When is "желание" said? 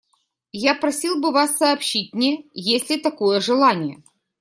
3.39-4.01